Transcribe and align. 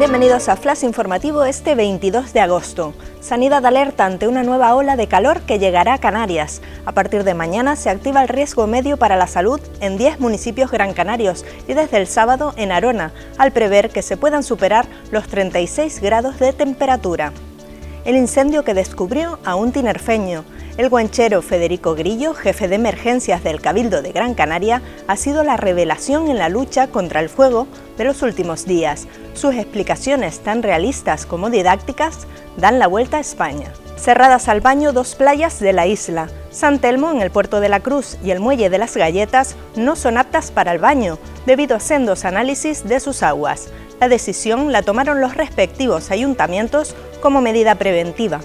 Bienvenidos 0.00 0.48
a 0.48 0.56
Flash 0.56 0.82
Informativo 0.84 1.44
este 1.44 1.74
22 1.74 2.32
de 2.32 2.40
agosto. 2.40 2.94
Sanidad 3.20 3.66
alerta 3.66 4.06
ante 4.06 4.28
una 4.28 4.42
nueva 4.42 4.74
ola 4.74 4.96
de 4.96 5.08
calor 5.08 5.42
que 5.42 5.58
llegará 5.58 5.92
a 5.92 5.98
Canarias. 5.98 6.62
A 6.86 6.92
partir 6.92 7.22
de 7.22 7.34
mañana 7.34 7.76
se 7.76 7.90
activa 7.90 8.22
el 8.22 8.28
riesgo 8.28 8.66
medio 8.66 8.96
para 8.96 9.18
la 9.18 9.26
salud 9.26 9.60
en 9.82 9.98
10 9.98 10.18
municipios 10.18 10.70
gran 10.70 10.94
canarios 10.94 11.44
y 11.68 11.74
desde 11.74 11.98
el 11.98 12.06
sábado 12.06 12.54
en 12.56 12.72
Arona, 12.72 13.12
al 13.36 13.52
prever 13.52 13.90
que 13.90 14.00
se 14.00 14.16
puedan 14.16 14.42
superar 14.42 14.86
los 15.10 15.28
36 15.28 16.00
grados 16.00 16.38
de 16.38 16.54
temperatura. 16.54 17.34
El 18.06 18.16
incendio 18.16 18.64
que 18.64 18.72
descubrió 18.72 19.38
a 19.44 19.56
un 19.56 19.72
tinerfeño. 19.72 20.44
El 20.78 20.88
guanchero 20.88 21.42
Federico 21.42 21.94
Grillo, 21.94 22.32
jefe 22.32 22.66
de 22.66 22.76
emergencias 22.76 23.44
del 23.44 23.60
Cabildo 23.60 24.00
de 24.00 24.12
Gran 24.12 24.32
Canaria, 24.32 24.80
ha 25.06 25.16
sido 25.16 25.44
la 25.44 25.58
revelación 25.58 26.28
en 26.28 26.38
la 26.38 26.48
lucha 26.48 26.86
contra 26.86 27.20
el 27.20 27.28
fuego 27.28 27.66
de 27.98 28.04
los 28.04 28.22
últimos 28.22 28.64
días. 28.64 29.06
Sus 29.34 29.54
explicaciones, 29.54 30.40
tan 30.40 30.62
realistas 30.62 31.26
como 31.26 31.50
didácticas, 31.50 32.26
dan 32.56 32.78
la 32.78 32.86
vuelta 32.86 33.18
a 33.18 33.20
España. 33.20 33.70
Cerradas 33.98 34.48
al 34.48 34.62
baño 34.62 34.94
dos 34.94 35.14
playas 35.14 35.60
de 35.60 35.74
la 35.74 35.86
isla. 35.86 36.30
San 36.50 36.78
Telmo, 36.78 37.10
en 37.10 37.20
el 37.20 37.30
puerto 37.30 37.60
de 37.60 37.68
la 37.68 37.80
Cruz, 37.80 38.16
y 38.24 38.30
el 38.30 38.40
muelle 38.40 38.70
de 38.70 38.78
las 38.78 38.96
Galletas 38.96 39.56
no 39.76 39.94
son 39.94 40.16
aptas 40.16 40.50
para 40.50 40.72
el 40.72 40.78
baño, 40.78 41.18
debido 41.44 41.76
a 41.76 41.80
sendos 41.80 42.24
análisis 42.24 42.88
de 42.88 42.98
sus 42.98 43.22
aguas. 43.22 43.68
La 44.00 44.08
decisión 44.08 44.72
la 44.72 44.80
tomaron 44.82 45.20
los 45.20 45.36
respectivos 45.36 46.10
ayuntamientos 46.10 46.96
como 47.20 47.42
medida 47.42 47.74
preventiva. 47.74 48.40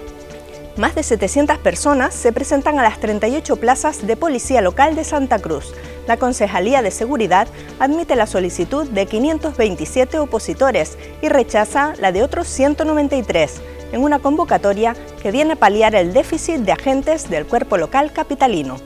Más 0.76 0.94
de 0.94 1.02
700 1.02 1.56
personas 1.56 2.14
se 2.14 2.30
presentan 2.30 2.78
a 2.78 2.82
las 2.82 3.00
38 3.00 3.56
plazas 3.56 4.06
de 4.06 4.16
policía 4.16 4.60
local 4.60 4.94
de 4.94 5.04
Santa 5.04 5.38
Cruz. 5.38 5.72
La 6.06 6.18
Concejalía 6.18 6.82
de 6.82 6.90
Seguridad 6.90 7.48
admite 7.78 8.16
la 8.16 8.26
solicitud 8.26 8.86
de 8.86 9.06
527 9.06 10.18
opositores 10.18 10.98
y 11.22 11.30
rechaza 11.30 11.94
la 12.00 12.12
de 12.12 12.22
otros 12.22 12.48
193 12.48 13.54
en 13.92 14.02
una 14.02 14.18
convocatoria 14.18 14.94
que 15.22 15.30
viene 15.30 15.54
a 15.54 15.56
paliar 15.56 15.94
el 15.94 16.12
déficit 16.12 16.58
de 16.58 16.72
agentes 16.72 17.30
del 17.30 17.46
cuerpo 17.46 17.78
local 17.78 18.12
capitalino. 18.12 18.76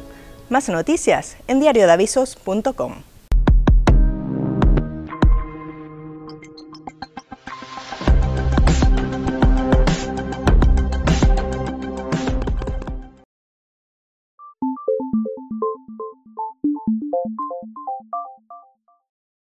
Más 0.48 0.68
noticias 0.68 1.36
en 1.48 1.58
diariodavisos.com. 1.58 3.09